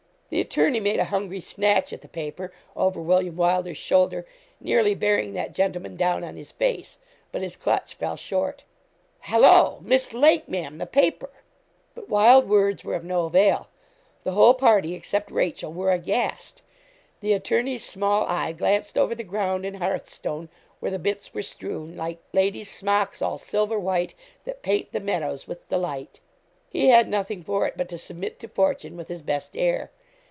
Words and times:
The 0.31 0.39
attorney 0.39 0.79
made 0.79 0.97
a 1.01 1.11
hungry 1.11 1.41
snatch 1.41 1.91
at 1.91 1.99
the 1.99 2.07
paper, 2.07 2.53
over 2.73 3.01
William 3.01 3.35
Wylder's 3.35 3.75
shoulder, 3.75 4.25
nearly 4.61 4.95
bearing 4.95 5.33
that 5.33 5.53
gentleman 5.53 5.97
down 5.97 6.23
on 6.23 6.37
his 6.37 6.53
face, 6.53 6.97
but 7.33 7.41
his 7.41 7.57
clutch 7.57 7.95
fell 7.95 8.15
short. 8.15 8.63
'Hallo! 9.19 9.79
Miss 9.81 10.13
Lake, 10.13 10.47
Ma'am 10.47 10.77
the 10.77 10.85
paper!' 10.85 11.31
But 11.93 12.07
wild 12.07 12.47
words 12.47 12.81
were 12.81 12.95
of 12.95 13.03
no 13.03 13.25
avail. 13.25 13.67
The 14.23 14.31
whole 14.31 14.53
party, 14.53 14.93
except 14.93 15.29
Rachel, 15.31 15.73
were 15.73 15.91
aghast. 15.91 16.61
The 17.19 17.33
attorney's 17.33 17.83
small 17.83 18.25
eye 18.25 18.53
glanced 18.53 18.97
over 18.97 19.13
the 19.13 19.25
ground 19.25 19.65
and 19.65 19.79
hearthstone, 19.79 20.47
where 20.79 20.91
the 20.91 20.97
bits 20.97 21.33
were 21.33 21.41
strewn, 21.41 21.97
like 21.97 22.19
Ladies' 22.31 22.71
smocks, 22.71 23.21
all 23.21 23.37
silver 23.37 23.77
white, 23.77 24.13
That 24.45 24.61
paint 24.63 24.93
the 24.93 25.01
meadows 25.01 25.45
with 25.45 25.67
delight. 25.67 26.21
He 26.69 26.87
had 26.87 27.09
nothing 27.09 27.43
for 27.43 27.67
it 27.67 27.73
but 27.75 27.89
to 27.89 27.97
submit 27.97 28.39
to 28.39 28.47
fortune 28.47 28.95
with 28.95 29.09
his 29.09 29.21
best 29.21 29.57
air. 29.57 29.91